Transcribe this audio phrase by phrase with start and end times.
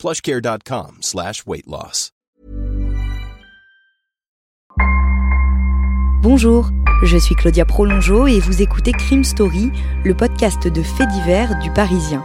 [0.00, 1.44] plushcare.com slash.
[6.22, 6.70] Bonjour,
[7.02, 9.70] je suis Claudia Prolongeau et vous écoutez Crime Story,
[10.04, 12.24] le podcast de faits divers du Parisien.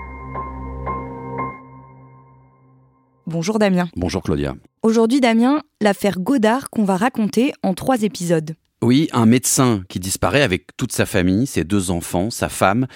[3.31, 3.87] Bonjour Damien.
[3.95, 4.55] Bonjour Claudia.
[4.83, 8.55] Aujourd'hui Damien, l'affaire Godard qu'on va raconter en trois épisodes.
[8.81, 12.87] Oui, un médecin qui disparaît avec toute sa famille, ses deux enfants, sa femme,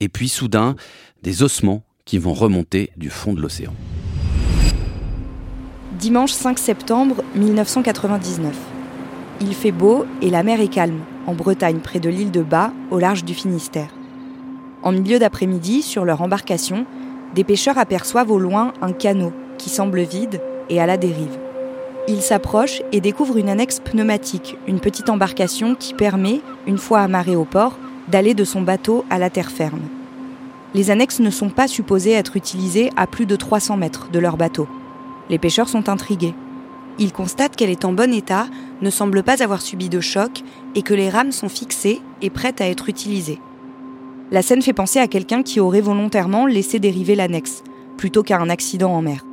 [0.00, 0.76] et puis soudain,
[1.22, 3.72] des ossements qui vont remonter du fond de l'océan.
[5.98, 8.54] Dimanche 5 septembre 1999.
[9.40, 12.74] Il fait beau et la mer est calme, en Bretagne près de l'île de Bas,
[12.90, 13.94] au large du Finistère.
[14.82, 16.84] En milieu d'après-midi, sur leur embarcation,
[17.34, 21.38] des pêcheurs aperçoivent au loin un canot qui semble vide et à la dérive.
[22.08, 27.36] Ils s'approchent et découvrent une annexe pneumatique, une petite embarcation qui permet, une fois amarrée
[27.36, 27.76] au port,
[28.08, 29.82] d'aller de son bateau à la terre ferme.
[30.74, 34.38] Les annexes ne sont pas supposées être utilisées à plus de 300 mètres de leur
[34.38, 34.66] bateau.
[35.28, 36.34] Les pêcheurs sont intrigués.
[36.98, 38.46] Ils constatent qu'elle est en bon état,
[38.80, 40.42] ne semble pas avoir subi de choc
[40.74, 43.40] et que les rames sont fixées et prêtes à être utilisées.
[44.30, 47.62] La scène fait penser à quelqu'un qui aurait volontairement laissé dériver l'annexe,
[47.96, 49.24] plutôt qu'à un accident en mer.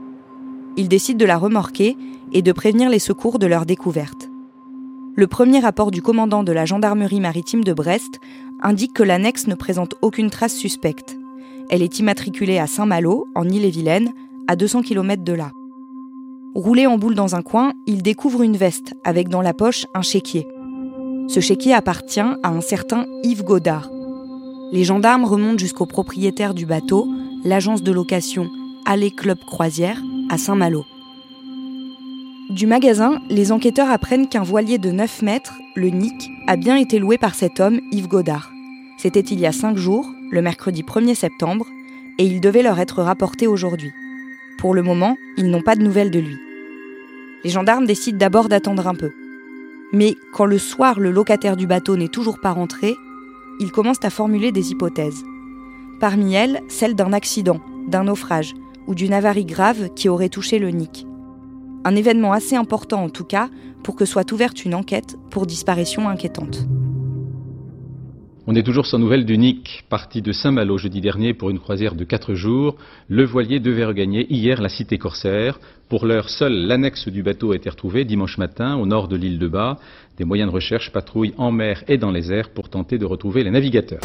[0.78, 1.98] Ils décident de la remorquer
[2.34, 4.30] et de prévenir les secours de leur découverte.
[5.16, 8.20] Le premier rapport du commandant de la gendarmerie maritime de Brest
[8.62, 11.18] indique que l'annexe ne présente aucune trace suspecte.
[11.70, 14.12] Elle est immatriculée à Saint-Malo, en Ille-et-Vilaine,
[14.48, 15.52] à 200 km de là.
[16.54, 20.02] Roulé en boule dans un coin, il découvre une veste avec dans la poche un
[20.02, 20.48] chéquier.
[21.28, 23.90] Ce chéquier appartient à un certain Yves Godard.
[24.72, 27.08] Les gendarmes remontent jusqu'au propriétaire du bateau,
[27.44, 28.50] l'agence de location
[28.86, 30.02] Allée Club Croisière,
[30.36, 30.84] à Saint-Malo.
[32.50, 37.00] Du magasin, les enquêteurs apprennent qu'un voilier de 9 mètres, le Nick, a bien été
[37.00, 38.52] loué par cet homme, Yves Godard.
[38.98, 41.66] C'était il y a 5 jours, le mercredi 1er septembre,
[42.18, 43.94] et il devait leur être rapporté aujourd'hui.
[44.58, 46.36] Pour le moment, ils n'ont pas de nouvelles de lui.
[47.46, 49.12] Les gendarmes décident d'abord d'attendre un peu.
[49.94, 52.94] Mais quand le soir le locataire du bateau n'est toujours pas rentré,
[53.62, 55.24] ils commencent à formuler des hypothèses.
[56.02, 58.54] Parmi elles, celle d'un accident, d'un naufrage
[58.88, 61.06] ou d'une avarie grave qui aurait touché le Nick.
[61.84, 63.50] Un événement assez important en tout cas
[63.84, 66.66] pour que soit ouverte une enquête pour disparition inquiétante.
[68.48, 71.96] On est toujours sans nouvelles du Nick, parti de Saint-Malo jeudi dernier pour une croisière
[71.96, 72.76] de 4 jours.
[73.08, 75.60] Le voilier devait regagner hier la cité corsaire.
[75.90, 79.40] Pour l'heure, seule l'annexe du bateau a été retrouvée dimanche matin au nord de l'île
[79.40, 79.80] de Bas.
[80.18, 83.44] Des moyens de recherche patrouillent en mer et dans les airs pour tenter de retrouver
[83.44, 84.02] les navigateurs.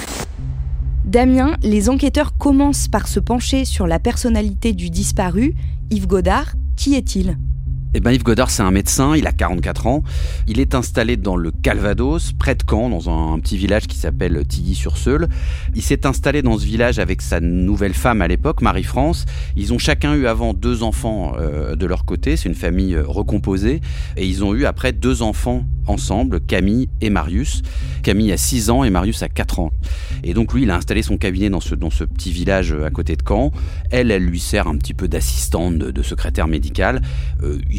[1.10, 5.56] Damien, les enquêteurs commencent par se pencher sur la personnalité du disparu,
[5.91, 6.53] Yves Godard.
[6.76, 7.37] Qui est-il?
[7.93, 10.05] Eh ben Yves Godard, c'est un médecin, il a 44 ans.
[10.47, 14.47] Il est installé dans le Calvados, près de Caen, dans un, petit village qui s'appelle
[14.47, 15.28] Tilly-sur-Seul.
[15.75, 19.27] Il s'est installé dans ce village avec sa nouvelle femme à l'époque, Marie-France.
[19.56, 23.03] Ils ont chacun eu avant deux enfants euh, de leur côté, c'est une famille euh,
[23.05, 23.81] recomposée.
[24.17, 27.62] Et ils ont eu après deux enfants ensemble, Camille et Marius.
[28.03, 29.72] Camille a 6 ans et Marius a 4 ans.
[30.22, 32.87] Et donc lui, il a installé son cabinet dans ce, dans ce petit village euh,
[32.87, 33.51] à côté de Caen.
[33.91, 37.03] Elle, elle lui sert un petit peu d'assistante, de, secrétaire médicale.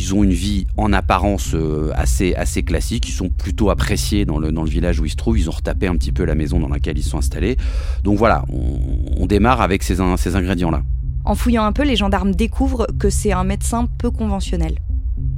[0.02, 3.08] Ils ont une vie en apparence euh, assez, classique.
[3.08, 5.38] Ils sont plutôt appréciés dans le, village où ils se trouvent.
[5.38, 7.56] Ils ont retapé un petit peu la maison dans laquelle ils sont installés.
[8.04, 10.82] Donc voilà, on, démarre avec ces ingrédients-là.
[11.24, 14.80] En fouillant un peu, les gendarmes découvrent que c'est un médecin peu conventionnel.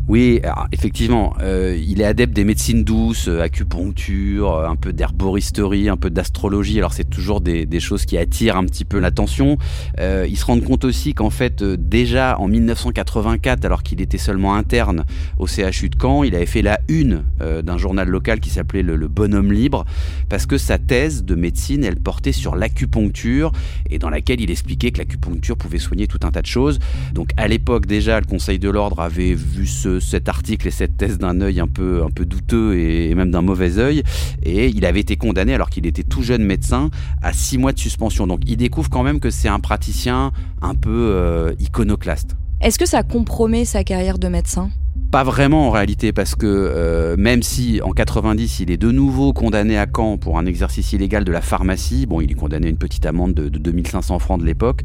[0.09, 0.41] Oui,
[0.73, 5.95] effectivement, euh, il est adepte des médecines douces, euh, acupuncture, euh, un peu d'herboristerie, un
[5.95, 6.77] peu d'astrologie.
[6.77, 9.57] Alors c'est toujours des, choses qui attirent un petit peu l'attention.
[9.99, 15.05] Ils se rendent compte aussi qu'en fait, déjà en 1984, alors qu'il était seulement interne
[15.37, 19.07] au CHU de Caen, il avait fait la une d'un journal local qui s'appelait le
[19.07, 19.85] Bonhomme Libre,
[20.29, 23.51] parce que sa thèse de médecine, elle portait sur l'acupuncture,
[23.89, 26.79] et dans laquelle il expliquait que l'acupuncture pouvait soigner tout un tas de choses.
[27.13, 30.71] Donc à l'époque déjà, le Conseil de l'ordre avait vu ce ce, cet article et
[30.71, 34.03] cette thèse d'un œil un peu, un peu douteux et même d'un mauvais œil.
[34.43, 36.89] Et il avait été condamné, alors qu'il était tout jeune médecin,
[37.21, 38.27] à six mois de suspension.
[38.27, 40.31] Donc il découvre quand même que c'est un praticien
[40.61, 42.35] un peu euh, iconoclaste.
[42.61, 44.69] Est-ce que ça compromet sa carrière de médecin?
[45.11, 49.33] Pas vraiment en réalité, parce que euh, même si en 90 il est de nouveau
[49.33, 52.69] condamné à Caen pour un exercice illégal de la pharmacie, bon, il est condamné à
[52.69, 54.81] une petite amende de, 2500 francs de l'époque.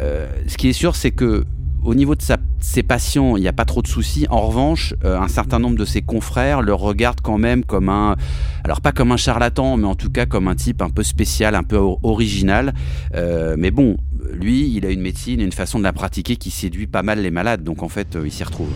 [0.00, 1.44] Euh, ce qui est sûr, c'est que
[1.84, 2.22] au niveau de
[2.60, 4.26] ses patients, il n'y a pas trop de soucis.
[4.30, 8.16] En revanche, euh, un certain nombre de ses confrères le regardent quand même comme un,
[8.64, 11.54] alors pas comme un charlatan, mais en tout cas comme un type un peu spécial,
[11.54, 12.74] un peu original.
[13.12, 13.96] mais bon,
[14.32, 17.30] lui, il a une médecine, une façon de la pratiquer qui séduit pas mal les
[17.30, 18.70] malades, donc en fait, il s'y retrouve.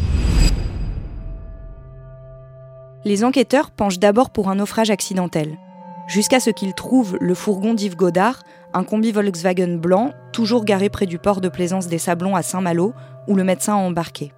[3.04, 5.56] Les enquêteurs penchent d'abord pour un naufrage accidentel,
[6.08, 8.42] jusqu'à ce qu'ils trouvent le fourgon d'Yves Godard,
[8.74, 12.92] un combi Volkswagen blanc, toujours garé près du port de plaisance des Sablons à Saint-Malo,
[13.26, 14.32] où le médecin a embarqué.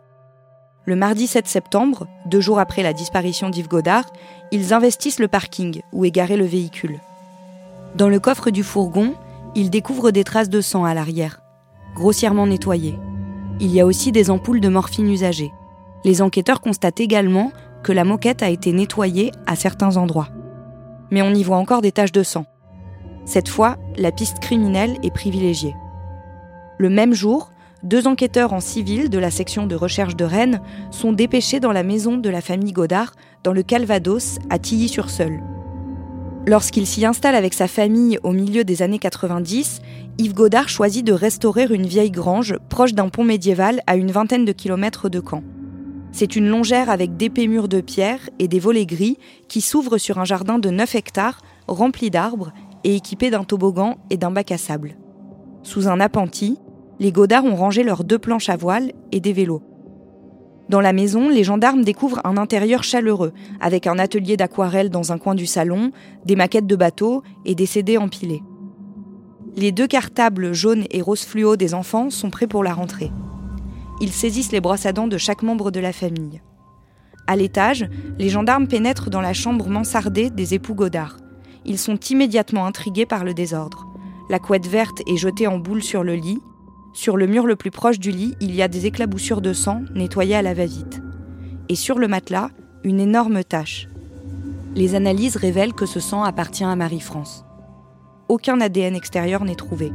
[0.86, 4.06] Le mardi 7 septembre, deux jours après la disparition d'Yves Godard,
[4.50, 7.00] ils investissent le parking où est garé le véhicule.
[7.96, 9.14] Dans le coffre du fourgon,
[9.54, 11.42] ils découvrent des traces de sang à l'arrière,
[11.94, 12.98] grossièrement nettoyées.
[13.60, 15.52] Il y a aussi des ampoules de morphine usagées.
[16.04, 20.28] Les enquêteurs constatent également que la moquette a été nettoyée à certains endroits.
[21.10, 22.46] Mais on y voit encore des taches de sang.
[23.24, 25.74] Cette fois, la piste criminelle est privilégiée.
[26.78, 27.52] Le même jour,
[27.82, 31.82] deux enquêteurs en civil de la section de recherche de Rennes sont dépêchés dans la
[31.82, 33.12] maison de la famille Godard,
[33.42, 35.40] dans le Calvados, à Tilly-sur-Seul.
[36.46, 39.80] Lorsqu'il s'y installe avec sa famille au milieu des années 90,
[40.18, 44.44] Yves Godard choisit de restaurer une vieille grange proche d'un pont médiéval à une vingtaine
[44.44, 45.42] de kilomètres de Caen.
[46.12, 49.16] C'est une longère avec d'épais murs de pierre et des volets gris
[49.48, 52.52] qui s'ouvrent sur un jardin de 9 hectares rempli d'arbres
[52.84, 54.96] et équipé d'un toboggan et d'un bac à sable.
[55.62, 56.58] Sous un appentis,
[56.98, 59.62] les Godards ont rangé leurs deux planches à voile et des vélos.
[60.68, 65.18] Dans la maison, les gendarmes découvrent un intérieur chaleureux, avec un atelier d'aquarelle dans un
[65.18, 65.90] coin du salon,
[66.24, 68.42] des maquettes de bateaux et des CD empilés.
[69.56, 73.10] Les deux cartables jaunes et rose fluo des enfants sont prêts pour la rentrée
[74.00, 76.40] ils saisissent les brosses à dents de chaque membre de la famille.
[77.26, 77.88] À l'étage,
[78.18, 81.18] les gendarmes pénètrent dans la chambre mansardée des époux Godard.
[81.64, 83.86] Ils sont immédiatement intrigués par le désordre.
[84.28, 86.40] La couette verte est jetée en boule sur le lit.
[86.92, 89.82] Sur le mur le plus proche du lit, il y a des éclaboussures de sang
[89.94, 91.00] nettoyées à la va-vite.
[91.68, 92.50] Et sur le matelas,
[92.84, 93.88] une énorme tache.
[94.74, 97.44] Les analyses révèlent que ce sang appartient à Marie-France.
[98.28, 99.92] Aucun ADN extérieur n'est trouvé.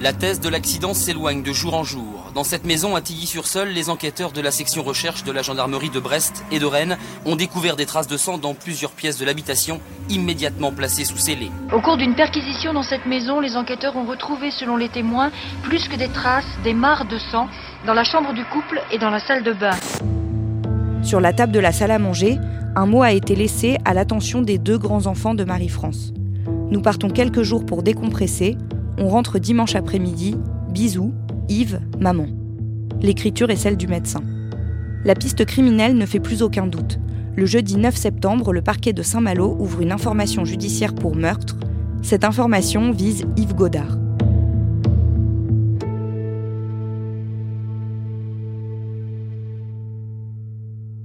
[0.00, 2.30] La thèse de l'accident s'éloigne de jour en jour.
[2.32, 5.98] Dans cette maison à Tilly-sur-Seul, les enquêteurs de la section recherche de la gendarmerie de
[5.98, 6.96] Brest et de Rennes
[7.26, 11.50] ont découvert des traces de sang dans plusieurs pièces de l'habitation, immédiatement placées sous scellé.
[11.72, 15.32] Au cours d'une perquisition dans cette maison, les enquêteurs ont retrouvé, selon les témoins,
[15.64, 17.48] plus que des traces, des mares de sang
[17.84, 19.74] dans la chambre du couple et dans la salle de bain.
[21.02, 22.38] Sur la table de la salle à manger,
[22.76, 26.12] un mot a été laissé à l'attention des deux grands enfants de Marie-France.
[26.70, 28.56] Nous partons quelques jours pour décompresser
[28.98, 30.36] on rentre dimanche après-midi,
[30.70, 31.12] bisous,
[31.48, 32.26] Yves, maman.
[33.00, 34.22] L'écriture est celle du médecin.
[35.04, 36.98] La piste criminelle ne fait plus aucun doute.
[37.36, 41.56] Le jeudi 9 septembre, le parquet de Saint-Malo ouvre une information judiciaire pour meurtre.
[42.02, 43.96] Cette information vise Yves Godard.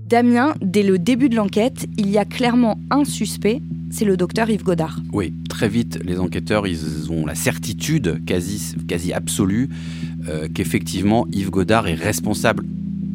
[0.08, 3.62] Damien, dès le début de l'enquête, il y a clairement un suspect,
[3.94, 5.00] c'est le docteur Yves Godard.
[5.14, 9.70] Oui, très vite, les enquêteurs, ils ont la certitude quasi, quasi absolue
[10.28, 12.66] euh, qu'effectivement Yves Godard est responsable,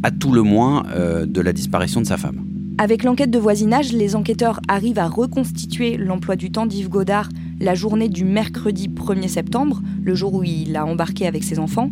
[0.04, 2.44] à tout le moins, euh, de la disparition de sa femme.
[2.78, 7.28] Avec l'enquête de voisinage, les enquêteurs arrivent à reconstituer l'emploi du temps d'Yves Godard
[7.60, 11.90] la journée du mercredi 1er septembre, le jour où il a embarqué avec ses enfants.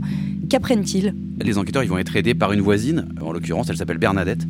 [0.48, 1.12] Qu'apprennent-ils?
[1.44, 4.46] Les enquêteurs ils vont être aidés par une voisine, en l'occurrence elle s'appelle Bernadette,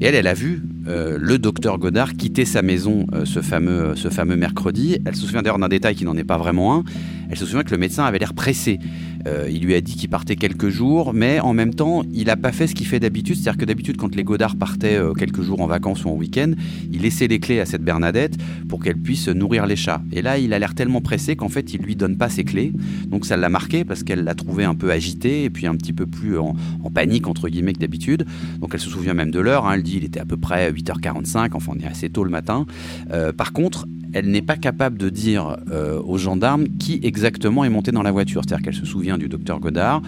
[0.00, 3.94] et elle, elle a vu euh, le docteur Godard quitter sa maison euh, ce, fameux,
[3.96, 4.98] ce fameux mercredi.
[5.04, 6.84] Elle se souvient d'ailleurs d'un détail qui n'en est pas vraiment un.
[7.30, 8.78] Elle se souvient que le médecin avait l'air pressé.
[9.26, 12.36] Euh, il lui a dit qu'il partait quelques jours, mais en même temps, il n'a
[12.36, 13.36] pas fait ce qu'il fait d'habitude.
[13.36, 16.52] C'est-à-dire que d'habitude, quand les Godards partaient euh, quelques jours en vacances ou en week-end,
[16.90, 18.36] il laissait les clés à cette Bernadette
[18.68, 20.02] pour qu'elle puisse nourrir les chats.
[20.12, 22.72] Et là, il a l'air tellement pressé qu'en fait, il lui donne pas ses clés.
[23.06, 25.92] Donc ça l'a marqué parce qu'elle l'a trouvé un peu agité et puis un petit
[25.92, 26.54] peu plus en,
[26.92, 28.26] panique, entre guillemets, que d'habitude.
[28.60, 29.66] Donc elle se souvient même de l'heure.
[29.66, 29.74] Hein.
[29.74, 32.66] Elle dit il était à peu près 8h45, enfin on est assez tôt le matin.
[33.12, 37.68] Euh, par contre, elle n'est pas capable de dire euh, aux gendarmes qui exactement est
[37.68, 38.42] monté dans la voiture.
[38.44, 40.02] C'est-à-dire qu'elle se souvient du docteur Godard.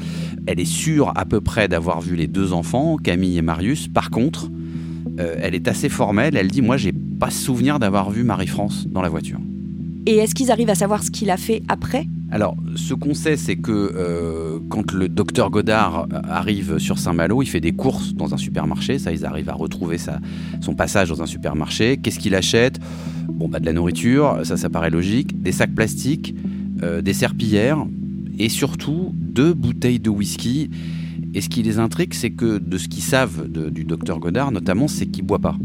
[0.46, 3.88] Elle est sûre à peu près d'avoir vu les deux enfants, Camille et Marius.
[3.88, 4.50] Par contre,
[5.20, 6.36] euh, elle est assez formelle.
[6.36, 9.38] Elle dit Moi, j'ai pas souvenir d'avoir vu Marie-France dans la voiture.
[10.04, 12.06] Et est-ce qu'ils arrivent à savoir ce qu'il a fait après?
[12.32, 17.46] Alors, ce qu'on sait, c'est que euh, quand le docteur Godard arrive sur Saint-Malo, il
[17.46, 18.98] fait des courses dans un supermarché.
[18.98, 20.18] Ça, ils arrivent à retrouver sa,
[20.60, 21.98] son passage dans un supermarché.
[21.98, 22.80] Qu'est-ce qu'il achète?
[23.34, 25.42] Bon, bah, de la nourriture, ça, ça paraît logique.
[25.42, 26.34] Des sacs plastiques,
[26.82, 27.84] euh, des serpillères
[28.38, 30.70] et surtout deux bouteilles de whisky.
[31.34, 34.88] Et ce qui les intrigue, c'est que de ce qu'ils savent du docteur Godard, notamment,
[34.88, 35.56] c'est qu'il boit pas.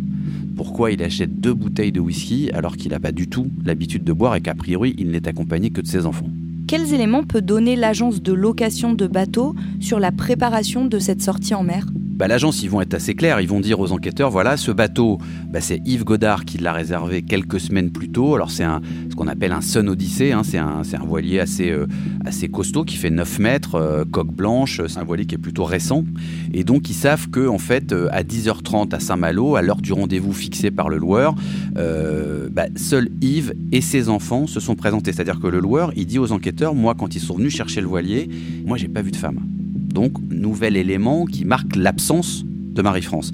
[0.56, 4.14] Pourquoi il achète deux bouteilles de whisky alors qu'il n'a pas du tout l'habitude de
[4.14, 6.30] boire et qu'a priori il n'est accompagné que de ses enfants?
[6.68, 11.54] Quels éléments peut donner l'agence de location de bateaux sur la préparation de cette sortie
[11.54, 11.86] en mer?
[12.18, 13.40] Bah, l'agence, ils vont être assez clairs.
[13.42, 15.20] Ils vont dire aux enquêteurs, voilà, ce bateau,
[15.52, 18.34] bah, c'est Yves Godard qui l'a réservé quelques semaines plus tôt.
[18.34, 20.32] Alors c'est un, ce qu'on appelle un Sun Odyssey.
[20.32, 20.42] Hein.
[20.44, 21.86] C'est un, un, voilier assez, euh,
[22.26, 24.82] assez costaud qui fait 9 mètres, euh, coque blanche.
[24.88, 26.06] C'est un voilier qui est plutôt récent.
[26.54, 29.94] Et donc ils savent que en fait, euh, à 10h30 à Saint-Malo, à l'heure du
[29.94, 31.36] rendez-vous fixé par le loueur,
[31.76, 35.14] bah, seul Yves et ses enfants se sont présentés.
[35.14, 37.88] C'est-à-dire que le loueur, il dit aux enquêteurs, moi, quand ils sont venus chercher le
[37.88, 38.28] voilier,
[38.66, 39.40] moi, j'ai pas vu de femme.
[39.88, 42.46] Donc, nouvel élément qui marque l'absence
[42.78, 43.32] de Marie-France.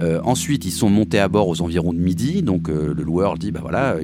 [0.00, 2.42] Euh, ensuite, ils sont montés à bord aux environs de midi.
[2.42, 3.96] Donc, euh, le loueur dit bah voilà,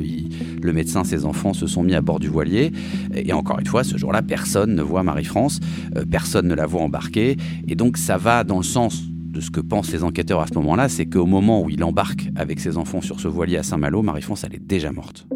[0.61, 2.73] le médecin, ses enfants se sont mis à bord du voilier.
[3.14, 5.61] Et encore une fois, ce jour-là, personne ne voit Marie-France,
[5.97, 7.37] euh, personne ne la voit embarquer.
[7.69, 10.54] Et donc, ça va dans le sens de ce que pensent les enquêteurs à ce
[10.54, 14.02] moment-là, c'est qu'au moment où il embarque avec ses enfants sur ce voilier à Saint-Malo,
[14.02, 15.26] Marie-France, elle est déjà morte.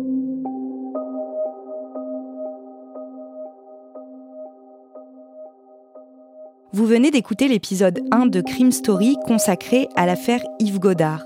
[6.74, 11.24] Vous venez d'écouter l'épisode 1 de Crime Story consacré à l'affaire Yves Godard.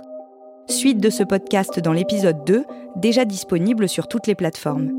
[0.69, 4.93] Suite de ce podcast dans l'épisode 2, déjà disponible sur toutes les plateformes.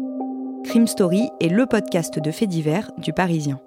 [0.64, 3.60] Crime Story est le podcast de faits divers du Parisien.